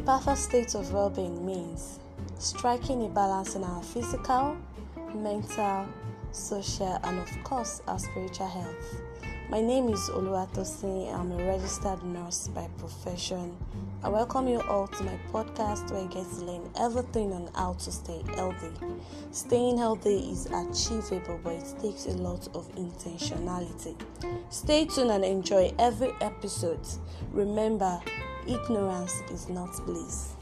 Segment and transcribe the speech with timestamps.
[0.00, 1.98] A perfect state of well being means
[2.38, 4.56] striking a balance in our physical,
[5.14, 5.86] mental,
[6.32, 9.02] social, and of course, our spiritual health.
[9.50, 11.14] My name is Oluwatosin.
[11.14, 13.54] I'm a registered nurse by profession.
[14.02, 17.74] I welcome you all to my podcast where you get to learn everything on how
[17.74, 18.72] to stay healthy.
[19.32, 23.94] Staying healthy is achievable, but it takes a lot of intentionality.
[24.48, 26.80] Stay tuned and enjoy every episode.
[27.32, 28.00] Remember,
[28.50, 30.34] ignorance is not bliss.